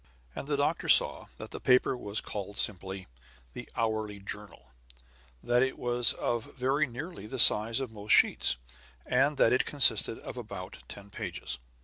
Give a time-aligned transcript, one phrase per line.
[0.33, 3.05] And the doctor saw that the paper was called simply
[3.53, 4.71] The Hourly Journal;
[5.43, 8.57] that it was of very nearly the size of most sheets;
[9.05, 11.59] and that it consisted of about ten pages.